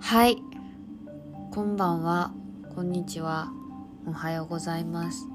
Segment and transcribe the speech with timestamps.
[0.00, 0.42] はい。
[1.50, 2.32] こんばんは。
[2.74, 3.52] こんにちは。
[4.06, 5.26] おはようございます。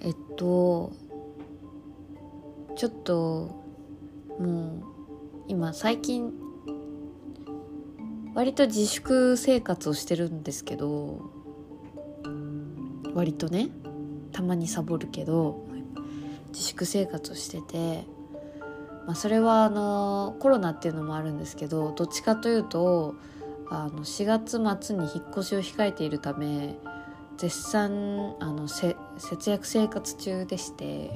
[0.00, 0.92] えっと
[2.76, 3.64] ちょっと
[4.38, 4.84] もう
[5.48, 6.32] 今最近
[8.34, 11.20] 割と自粛生活をしてるんですけど
[13.14, 13.68] 割とね
[14.32, 15.64] たまにサボるけど
[16.48, 18.06] 自粛生活をしてて、
[19.06, 23.14] まあ、それはあのコロナっていうのもあるんですけどどっちかというと
[23.70, 26.76] あの4月末に引っ越しを控えているため
[27.36, 28.96] 絶賛あの節
[29.50, 31.10] 約生活中でして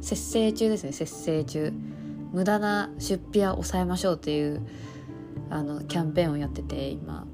[0.00, 1.72] 節制中ですね節制中。
[2.32, 4.64] 無駄な出費は抑えましょうっていう
[5.50, 7.26] あのキャンペーンをやってて今。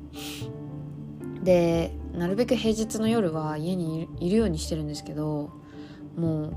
[1.42, 5.52] でなるべく平日の夜は家にいるようにしてるんですけど
[6.16, 6.56] もう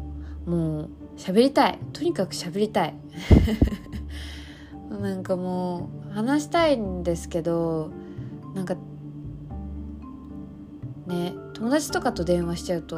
[0.50, 1.80] もう喋りたい。
[1.94, 2.96] とにかく喋りたい。
[4.90, 7.92] なんかもう話したいんですけど
[8.56, 8.76] なんか
[11.06, 12.98] ね友達とかと電話しちゃうと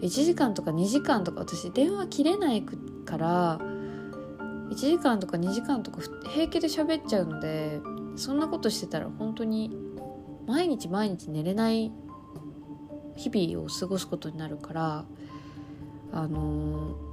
[0.00, 2.62] 1時間とか2時間とか私電話切れない
[3.04, 3.58] から
[4.70, 7.80] 1時間とか2時間とか平気で喋っちゃうので
[8.16, 9.76] そんなことしてたら本当に
[10.46, 11.92] 毎日毎日寝れない
[13.16, 15.04] 日々を過ごすことになるから
[16.12, 17.12] あのー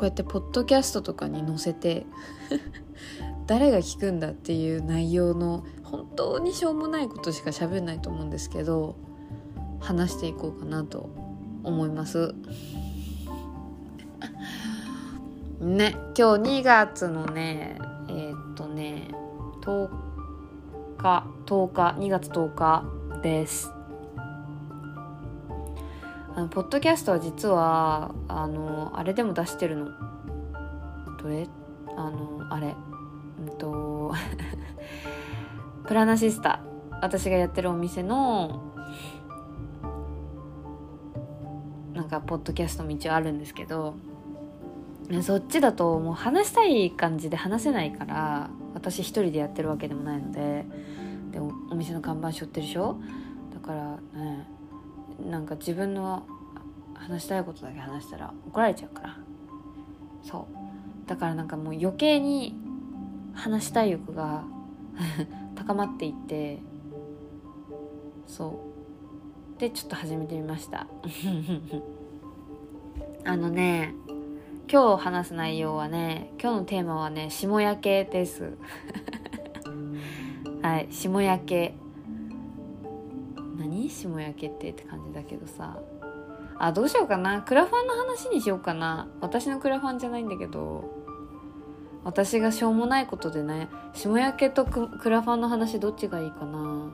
[0.00, 2.06] こうやってポッドキャストとかに載せて
[3.46, 8.94] 誰が聞くんだっていう内容の本当にしょうもないことしか喋んないと思うんですけど
[9.78, 11.10] 話していこうかなと
[11.64, 12.34] 思います。
[15.60, 19.08] ね今日2月のねえー、っとね
[19.60, 19.90] 10
[20.96, 22.84] 日10日2月10日
[23.22, 23.70] です
[26.40, 29.90] あのポッドキャストは実はあのあれでも出してるの。
[31.22, 31.46] どれ？
[31.98, 32.74] あのあれ。
[33.46, 34.14] うんと
[35.86, 36.60] プラナシスタ。
[37.02, 38.62] 私がやってるお店の
[41.92, 43.94] なんかポッドキャストも一応あるんですけど
[45.22, 50.64] そっちだともう話したい感じで話せないから私一人でやってるわけでもないので
[51.32, 52.96] でお店の看板背負ってるでしょ？
[53.52, 53.98] だから
[55.28, 56.26] なんか自分の
[56.94, 59.18] 話したいことだけ話したら怒られちゃうから。
[60.22, 61.08] そう。
[61.08, 62.56] だからなんかもう余計に
[63.34, 64.44] 話したい欲が
[65.56, 66.58] 高まっていって。
[68.26, 68.60] そ
[69.56, 69.60] う。
[69.60, 70.86] でちょっと始めてみました。
[73.24, 73.94] あのね
[74.72, 78.56] 今日話す内容はね今日のテーマはね霜焼けです。
[80.62, 81.74] はい霜焼け。
[83.80, 83.90] 何？
[83.90, 85.78] 霜焼けってって感じだけどさ。
[86.58, 87.40] あどうしようかな。
[87.40, 89.08] クラファンの話にしようかな。
[89.20, 90.98] 私のクラファンじゃないんだけど。
[92.04, 93.68] 私がしょうもないことでね。
[93.94, 96.90] 霜焼けとクラファンの話どっちがいいかな。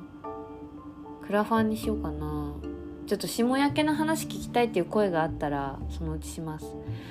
[1.26, 2.54] クラファンにしようかな。
[3.06, 6.66] ちょっと霜焼けの話聞きたいっていう声があったらそのうちします。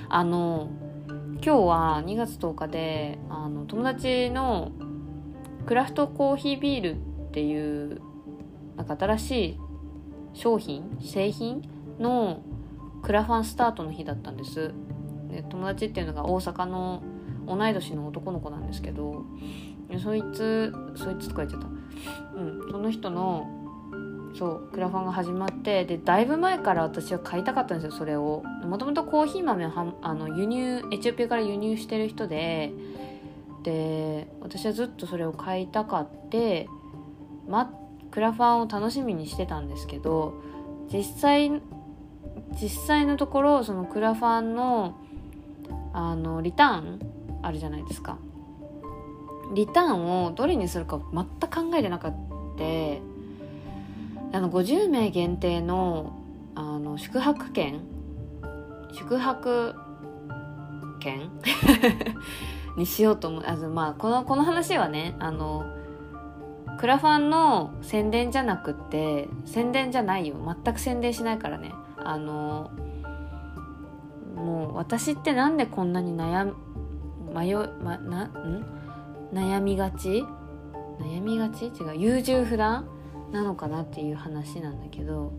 [0.09, 0.69] あの
[1.07, 4.71] 今日は2月10日であの友達の
[5.65, 6.95] クラフトコーヒービールっ
[7.31, 8.01] ていう
[8.75, 9.59] なんか新しい
[10.35, 11.63] 商品製品
[12.00, 12.41] の
[13.01, 14.73] クラファンスタートの日だったんです。
[15.29, 17.01] で友達っていうのが大阪の
[17.47, 19.23] 同い年の男の子なんですけど
[20.01, 21.68] そいつそいつとか言っちゃった。
[22.40, 23.47] うんその人の
[24.38, 28.44] そうクラファンが始まってでだいぶ前から私は買いたかったんですよそれを。
[28.66, 32.73] もともとコーヒー豆はあの輸入エチオピアから輸入してる人で
[33.63, 36.67] で私はずっとそれを買いたかって
[37.47, 37.84] ま
[38.15, 40.33] クラファンを楽しみにしてたんですけど
[40.91, 41.51] 実際
[42.59, 44.97] 実際のところそのクラファンの
[45.93, 46.99] あのリターン
[47.41, 48.17] あるじゃないですか。
[49.53, 52.15] リターンをどれにするか全く考えてなかった
[54.37, 56.13] あの50名限定の
[56.55, 57.81] あの宿泊券
[58.93, 59.75] 宿泊
[61.01, 61.29] 券？
[62.78, 63.43] にしようと思う。
[63.45, 65.74] あの、まあ、このこの話はねあの
[66.77, 70.35] クラファンの宣伝じゃなくって宣伝じゃないよ。
[70.63, 71.73] 全く宣伝しないからね。
[71.97, 72.72] あの
[74.35, 76.53] もう私ってなんでこんなに悩
[77.33, 78.66] 迷まなん？
[79.33, 80.25] 悩みがち？
[80.99, 81.67] 悩みがち？
[81.67, 81.97] 違う。
[81.97, 82.87] 優柔不断
[83.31, 85.33] なのかなっていう話なんだけど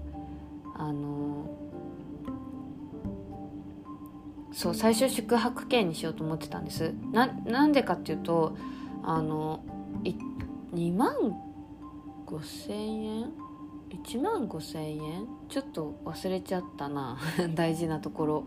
[0.75, 1.47] あの
[4.53, 6.95] そう最初宿泊券にしようと思ってたんです。
[7.13, 8.57] ななんでかっていうと
[9.03, 9.61] あの
[10.77, 11.15] 2万
[12.27, 13.33] 5,000円
[14.05, 15.27] ？1万5,000円？
[15.49, 17.17] ちょっと忘れちゃったな。
[17.57, 18.45] 大事なところ。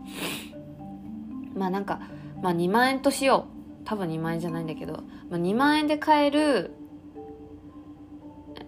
[1.56, 2.00] まあなんか、
[2.40, 3.46] まあ、2万円としよ
[3.82, 3.84] う。
[3.84, 6.70] 多分2万円じゃないんだけど、まあ、2万円で買える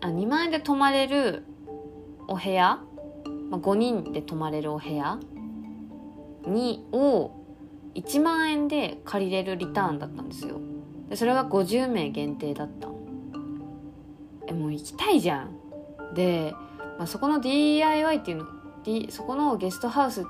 [0.00, 1.44] あ2万円で泊まれる
[2.26, 2.80] お部屋、
[3.50, 5.20] まあ、5人で泊まれるお部屋？
[6.46, 7.30] にを
[7.94, 10.58] 1万円で借りれるリターンだったんですよ。
[11.08, 12.91] でそれが50名限定だった。
[14.52, 16.14] えもう行きたいじゃん。
[16.14, 16.54] で、
[16.98, 18.46] まあ、そこの DIY っていうの、
[18.84, 20.24] D、そこのゲストハウス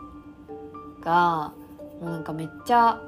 [1.00, 1.52] が
[2.00, 3.00] もうなんかめっちゃ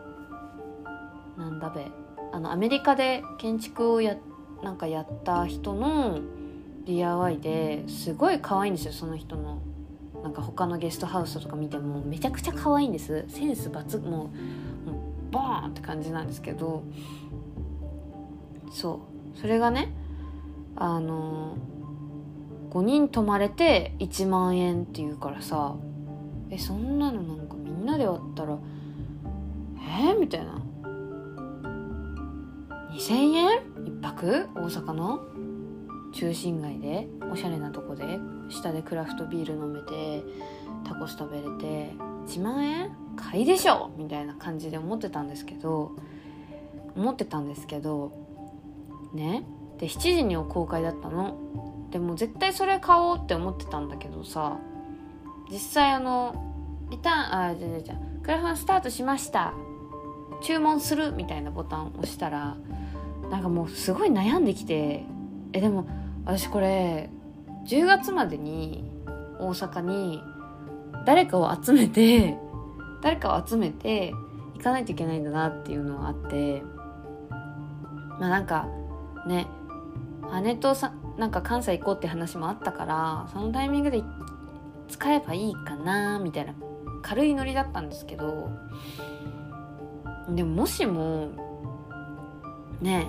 [1.37, 1.87] なんだべ
[2.33, 4.17] あのアメリカで建築をや
[4.63, 6.21] なんかやった人の
[6.85, 9.63] DIY ですごい可愛いんですよその人の。
[10.23, 13.27] なんか他のゲストハウスとか見てもめちゃくちゃ可愛いんです。
[13.29, 16.83] センス抜群もうボーンって感じなんですけど。
[18.73, 19.01] そ
[19.37, 19.39] う。
[19.39, 19.93] それがね
[20.77, 21.57] あの
[22.71, 25.75] 5人泊まれて1万円っていうからさ
[26.51, 28.59] えそんなのなんかみんなで割ったら
[29.77, 30.61] えー、みたいな。
[32.93, 33.49] 2000円？
[33.85, 34.49] 一泊？
[34.55, 35.21] 大阪の？
[36.13, 37.09] 中心街で？
[37.31, 38.19] おしゃれなとこで？
[38.49, 40.23] 下でクラフトビール飲めて
[40.85, 41.93] タコス食べれて
[42.27, 42.97] 1万円？
[43.17, 43.91] 買いでしょ？
[43.97, 45.93] みたいな感じで思ってたんですけど
[46.97, 48.13] 思ってたんですけど
[49.13, 49.45] ね？
[49.79, 51.39] で7時に公開だったの。
[51.91, 54.59] でも絶対それ買おうって思ってたんだけどさ
[55.49, 56.35] 実際あの
[56.91, 59.55] リターンあじゃじゃじゃクラファンスタートしました。
[60.43, 62.57] 注文するみたいなボタンを押したら
[63.31, 65.05] なんかもうすごい悩んできて
[65.53, 65.87] えでも
[66.25, 67.11] 私これ
[67.67, 68.85] 10月までに
[69.39, 70.23] 大阪に
[71.07, 72.37] 誰かを集めて
[73.03, 74.13] 誰かを集めて
[74.55, 76.63] 行かないといけないんだなっていうのがあって
[78.21, 78.69] まあなんか
[79.27, 79.47] ね
[80.43, 84.03] 姉とさなんか関西行こうって話もあったからそのタイミングで
[84.89, 86.55] 使えばいいかなみたいな
[87.03, 88.51] 軽いノリだったんですけど
[90.29, 91.31] でももしも
[92.81, 93.07] ね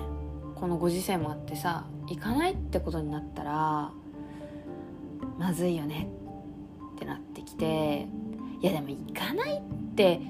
[0.54, 3.90] このご時世もあってさ行かないってことになったら
[5.38, 6.08] まずいよね
[6.94, 8.06] ってなってきて
[8.60, 10.20] いやでも行かないって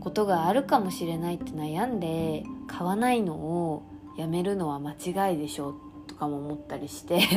[0.00, 3.82] ことがあるかもしれないって悩んで買わないのを
[4.16, 5.85] やめるのは間違いでしょと
[6.16, 7.18] かも思ったりして。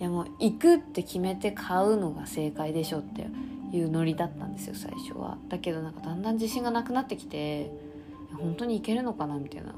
[0.00, 3.26] いやもう行くって決めて買うのが正解でしょって
[3.72, 5.38] いうノリだったんですよ最初は。
[5.48, 7.72] だけどなんかだんだん自信がなくなってきて
[8.38, 9.74] 本当に行けるのかなみたいな。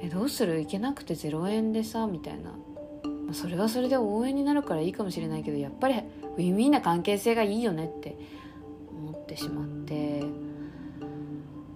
[0.00, 0.58] えどうする？
[0.60, 8.18] 行けなくて0円でさみたいな、まあ、それはそれで応援になるからいいかもしれないけどやっぱりウィンウィンな関係性がいいよねって
[8.90, 10.22] 思ってしまって。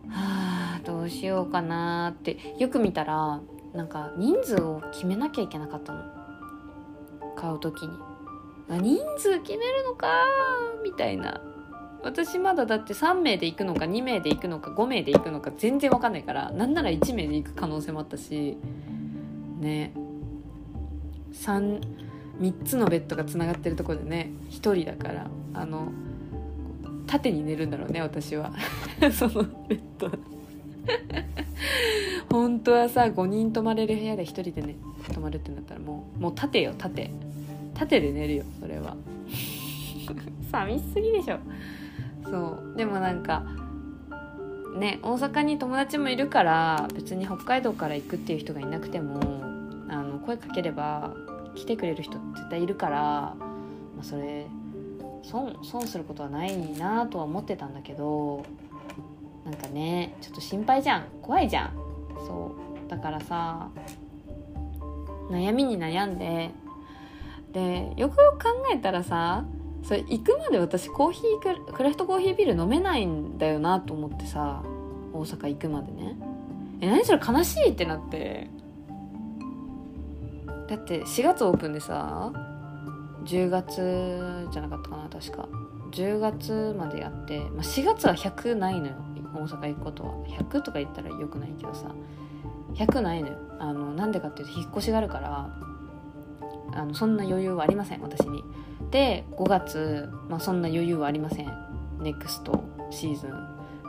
[0.08, 2.56] はあどうしようかなって。
[2.58, 3.40] よく見たら
[3.74, 6.02] なんか人数を決めなきゃいけなかったの。
[7.36, 7.98] 買う時に。
[8.68, 10.24] 人数決めるのか
[10.82, 11.40] みたいな。
[12.02, 18.56] 私まだだって3名で行くのか2名で行くのか5名で行くのか全然わかんないからなんなら1名で行く可能性もあったし。
[19.60, 19.92] ね。
[21.32, 21.80] 3,
[22.40, 25.92] 3つのベッドがつながってるとこでね1人だからあの
[27.06, 28.52] 縦に寝るんだろうね私は。
[29.12, 30.10] そのベッド
[32.30, 34.76] 本当はさ5人泊まれる部屋で1人でね
[35.12, 37.10] 泊まるってなったらもうもう縦よ縦
[37.74, 38.96] 縦で寝るよそれは。
[40.50, 41.38] 寂しすぎでしょ。
[42.24, 42.76] そう。
[42.76, 43.44] でもなんか
[44.78, 49.20] ね大阪に友達もいるから別に北海道から行くっていう人がいなくても
[49.88, 51.12] あの声かければ
[51.54, 53.36] 来てくれる人絶対いるから、ま
[54.00, 54.46] あ、それ
[55.22, 58.44] 損損することはないなとは思ってたんだけど
[59.44, 61.04] なんかねちょっと心配じゃん。
[61.22, 61.89] 怖いじゃん
[62.26, 62.54] そ
[62.86, 63.68] うだからさ
[65.30, 66.50] 悩みに悩んで
[67.52, 69.44] でよくよく考えたらさ
[69.82, 74.62] それ行くまで私コーヒークラフトコーヒービール飲めないんだよなと思ってさ
[75.12, 76.16] 大阪行くまでね。
[76.80, 78.48] え何それ悲しいってなって。
[80.68, 82.32] だって4月オープンでさ
[83.24, 85.48] 10月じゃなかったかな確か。
[85.90, 88.94] 10月までやって、まあ、4月は100ないのよ。
[89.40, 91.90] 大阪行くことは100とか言ったらよくないけどさ
[92.74, 93.38] 100ないのよ。
[93.58, 95.50] あのなんでかっていうと引っ越しがあるから
[96.72, 98.42] あのそんな余裕はありません私に。
[98.90, 101.52] で5月、まあ、そんな余裕はありません。
[102.00, 103.32] ネクストシーズン。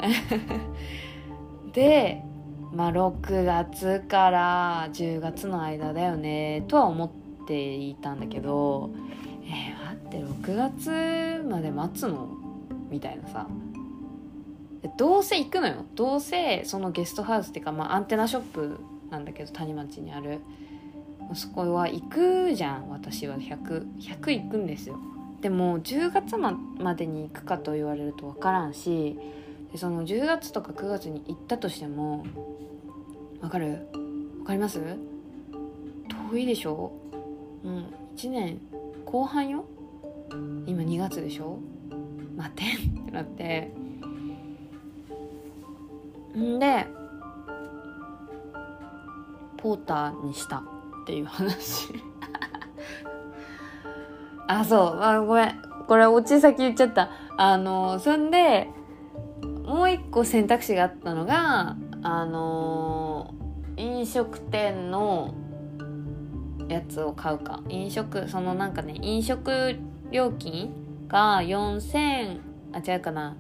[1.74, 2.24] で、
[2.74, 7.10] まあ、6月から10月の間だよねとは思っ
[7.48, 8.90] ていたんだけど
[9.46, 12.30] えー、待って6月まで待つの？
[12.90, 13.48] みたいなさ。
[14.98, 15.86] どうせ行くのよ。
[15.96, 20.40] どうせそのゲストハウスっていうか、まあ、アンテナショップなんだけど谷町にある。
[21.34, 23.38] そこは行くじゃん私は。
[23.38, 24.98] 100100 100行くんですよ。
[25.40, 26.56] でも10月ま
[26.96, 29.18] でに行くかと言われると分からんし
[29.72, 32.26] でその10月とか9月に行ったとしても
[33.40, 33.88] わかる？
[34.40, 34.80] わかります？
[36.32, 36.92] 遠いでしょ？
[37.64, 37.86] うん
[38.18, 38.60] 1年
[39.06, 39.66] 後半よ。
[40.66, 41.60] 今2月でしょ？
[42.36, 43.72] 待てんってなって。
[46.38, 46.88] んで
[49.58, 50.64] ポーターにしたっ
[51.06, 51.94] ていう話。
[54.48, 55.00] あそう。
[55.02, 55.62] あごめん。
[55.88, 57.10] これ落ち先言っちゃった。
[57.38, 58.70] あのそんで
[59.66, 63.34] もう一個選択肢があったのがあの
[63.78, 65.34] 飲食店の
[66.68, 67.62] やつを買うか。
[67.70, 69.76] 飲食そのなんかね飲食
[70.12, 70.72] 料金
[71.08, 72.40] が4000
[72.74, 73.36] あ違うかな。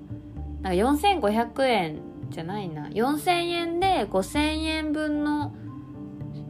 [0.62, 2.88] なんか4500円じゃないな。
[2.88, 5.54] 4000円で5000円分の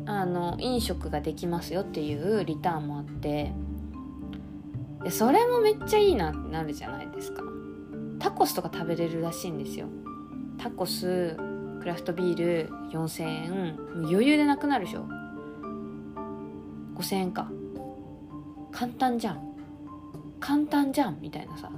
[0.05, 3.53] あの飲食ができますよっていうリターンもあって。
[5.03, 7.43] でそれもめっちゃいいなってなるじゃないですか。
[8.19, 9.87] タコスとか食べれるらしいんですよ。
[10.57, 11.35] タコス
[11.79, 13.79] クラフトビール4000円。
[14.05, 15.05] 余裕でなくなるでしょ。
[16.95, 17.49] 5000円か。
[18.71, 19.41] 簡単じゃん。
[20.39, 21.71] 簡単じゃんみたいなさ。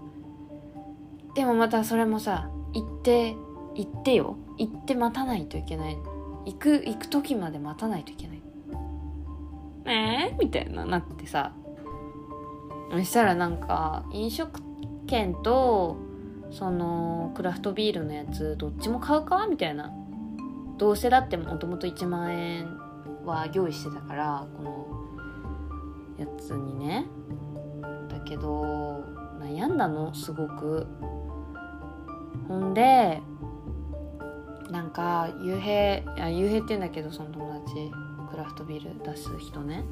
[1.35, 3.35] でもまたそれもさ行って
[3.75, 4.37] 行ってよ。
[4.57, 5.97] 行って待たないといけない。
[6.45, 8.41] 行く行く時まで待たないといけない。
[9.85, 11.53] えー、みたいななってさ。
[12.91, 14.61] そしたらなんか飲食
[15.07, 15.97] 券と
[16.51, 19.47] そのクラフトビールのやつどっちも買うか？
[19.47, 19.91] みたいな。
[20.77, 22.67] どうせだってもともと1万円
[23.25, 24.87] は用意してたからこの
[26.19, 27.07] やつにね。
[28.09, 29.03] だけど
[29.39, 30.13] 悩んだの？
[30.13, 30.85] すごく。
[32.47, 33.21] ほんで
[34.73, 37.91] なんか幽閉あ幽閉って言うんだけどその友達
[38.31, 39.85] クラフトビール出す人ね。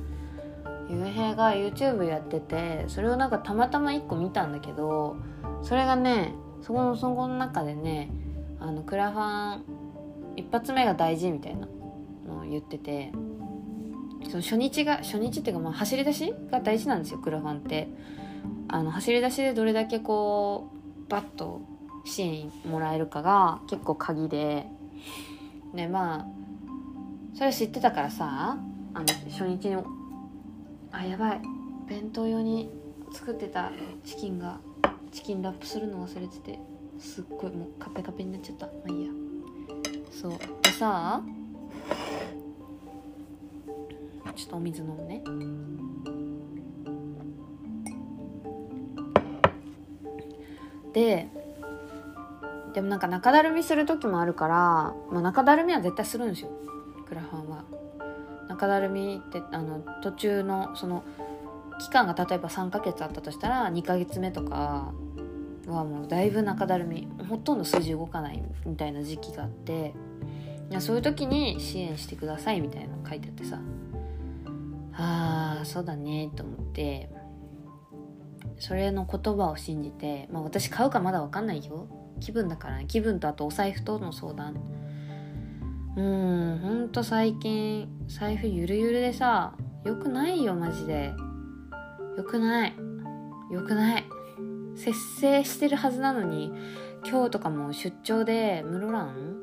[0.90, 5.16] 幽閉が YouTube やっててそれをなんかたまたま1個見たんだけど
[5.62, 8.12] それがねそこのそこの中でね
[8.60, 9.64] あのクラファン
[10.36, 11.68] 一発目が大事みたいな
[12.28, 13.12] のを言ってて
[14.30, 17.88] その初日が初日っていうかまあ走り出しが大事なんですよクラファンって。
[18.74, 20.72] あの走り出しでどれだけこ
[21.06, 21.62] うバッと
[22.04, 24.66] 支援もらえるかが結構鍵で。
[25.74, 26.26] ねまあ
[27.34, 28.58] それ知ってたからさ
[28.94, 29.78] あの初日に
[30.92, 31.42] あやばい。
[31.88, 32.70] 弁当用に
[33.12, 33.72] 作ってた
[34.04, 34.60] チキンが
[35.12, 36.60] チキンラップするの忘れてて
[37.00, 38.68] すっごいもうカペカペになっちゃった。
[38.68, 39.12] まあいいや。
[40.12, 40.32] そう。
[40.62, 41.22] でさ
[44.36, 45.22] ちょっとお水飲むね
[50.94, 51.28] で
[52.74, 54.56] でもなんか中だるみする時もあるから、
[55.12, 56.50] まあ、中だるみは絶対するんですよ。
[57.08, 57.64] クラファンは。
[58.48, 61.04] 中だるみってあの途中のその
[61.80, 64.94] 期間が例えば3ヶ月あったとしたら2ヶ月目とか
[65.68, 69.94] はもうだいぶ中だるみほとんど数字動かないみたいな時期があって
[70.70, 73.60] いやそういう時に支援してくださいみたいなの書いてあってさ。
[74.94, 77.10] ああそうだねと思って
[78.60, 81.88] それの言葉を信じてまあ私買うかまだ分かんないよ。
[82.22, 82.86] 気分だからね。
[82.88, 84.56] 気分とあとお財布との相談。
[85.98, 91.14] うんほんと最近財布ゆるゆるでさよくないよマジで。
[92.16, 92.74] よくない。
[93.52, 94.06] よくない。
[94.76, 96.54] 節制してるはずなのに
[97.06, 99.42] 今日とかも出張で室蘭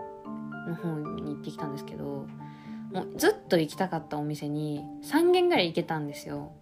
[0.67, 0.89] の方
[1.21, 2.27] に行ってきたんですけど
[2.93, 6.53] もうずっと行きたかったお店に3軒ぐらい行けたんですよ。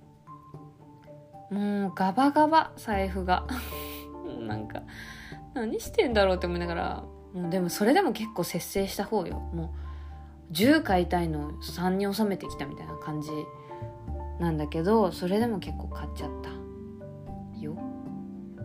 [1.51, 3.47] もうガバガバ財布が。
[4.41, 4.83] なんか
[5.57, 7.05] 何してんだろうって思いながら。
[7.35, 9.41] もうでもそれでも結構節制した方よ。
[9.53, 9.75] も
[10.51, 13.31] う10買いたいの3に収めてきたみたいな感じ
[14.39, 16.51] なんだけどそれでも結構買っちゃった
[17.61, 17.75] よ。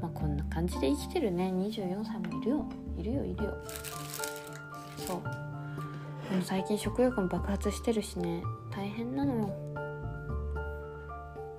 [0.02, 1.52] まあこんな感じで生きてるね。
[1.54, 2.66] 24歳もいるよ。
[2.98, 3.54] いるよいるよ。
[4.98, 5.22] そう。
[6.30, 8.44] でも最近食欲も爆発してるしね。
[8.70, 9.54] 大変なのよ。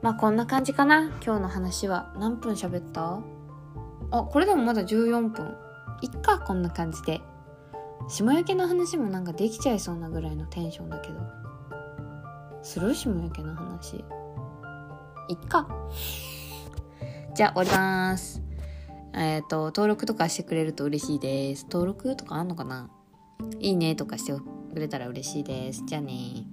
[0.00, 1.10] まあこんな感じかな。
[1.24, 2.14] 今日の話は。
[2.18, 3.20] 何分喋った？
[4.12, 5.56] あこれでもまだ14分
[6.02, 7.20] いっかこんな感じで。
[8.08, 11.20] 下焼けの話もなんかできちゃいそうなぐらいのテンションだけど。
[12.62, 12.94] する？
[12.94, 13.96] 下焼けの話。
[15.28, 15.68] いっか。
[17.34, 18.42] じゃあ終わります。
[19.14, 21.66] えっ、ー、と登録とかしてくれると嬉しいです。
[21.70, 22.90] 登録とかあんのかな？
[23.60, 24.40] いいねとかしてく
[24.74, 25.84] れたら嬉しいです。
[25.86, 26.44] じゃあね